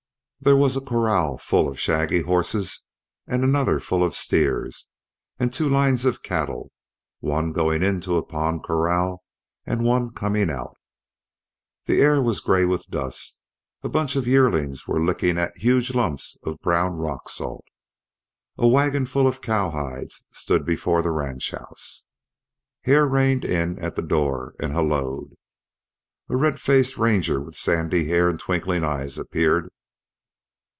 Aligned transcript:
There 0.43 0.57
was 0.57 0.75
a 0.75 0.81
corral 0.81 1.37
full 1.37 1.67
of 1.69 1.79
shaggy 1.79 2.21
horses, 2.21 2.87
and 3.27 3.43
another 3.43 3.79
full 3.79 4.03
of 4.03 4.15
steers, 4.15 4.87
and 5.37 5.53
two 5.53 5.69
lines 5.69 6.03
of 6.03 6.23
cattle, 6.23 6.71
one 7.19 7.51
going 7.51 7.83
into 7.83 8.17
a 8.17 8.23
pond 8.23 8.63
corral, 8.63 9.21
and 9.67 9.83
one 9.85 10.09
coming 10.13 10.49
out. 10.49 10.77
The 11.85 12.01
air 12.01 12.23
was 12.23 12.39
gray 12.39 12.65
with 12.65 12.87
dust. 12.89 13.39
A 13.83 13.87
bunch 13.87 14.15
of 14.15 14.25
yearlings 14.25 14.87
were 14.87 14.99
licking 14.99 15.37
at 15.37 15.55
huge 15.59 15.93
lumps 15.93 16.35
of 16.43 16.57
brown 16.59 16.93
rock 16.97 17.29
salt. 17.29 17.65
A 18.57 18.67
wagonful 18.67 19.27
of 19.27 19.41
cowhides 19.41 20.25
stood 20.31 20.65
before 20.65 21.03
the 21.03 21.11
ranch 21.11 21.51
house. 21.51 22.03
Hare 22.85 23.05
reined 23.07 23.45
in 23.45 23.77
at 23.77 23.95
the 23.95 24.01
door 24.01 24.55
and 24.59 24.73
helloed. 24.73 25.33
A 26.29 26.35
red 26.35 26.59
faced 26.59 26.97
ranger 26.97 27.39
with 27.39 27.53
sandy 27.53 28.07
hair 28.07 28.27
and 28.27 28.39
twinkling 28.39 28.83
eyes 28.83 29.19
appeared. 29.19 29.69